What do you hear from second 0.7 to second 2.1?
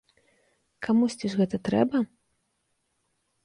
Камусьці ж гэта трэба?